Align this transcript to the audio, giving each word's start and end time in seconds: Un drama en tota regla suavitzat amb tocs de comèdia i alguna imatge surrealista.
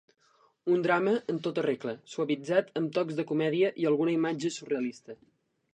Un 0.75 0.85
drama 0.85 1.13
en 1.33 1.41
tota 1.47 1.65
regla 1.67 1.93
suavitzat 2.15 2.73
amb 2.81 2.95
tocs 2.97 3.21
de 3.21 3.27
comèdia 3.33 3.71
i 3.85 3.89
alguna 3.93 4.17
imatge 4.21 4.55
surrealista. 4.59 5.23